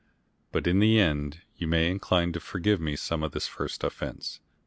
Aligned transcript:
But 0.51 0.65
in 0.65 0.79
the 0.79 0.99
end 0.99 1.41
you 1.57 1.67
may 1.67 1.87
incline 1.87 2.33
to 2.33 2.39
forgive 2.39 2.81
me 2.81 2.95
some 2.95 3.21
of 3.21 3.33
this 3.33 3.45
first 3.45 3.83
offence.... 3.83 4.39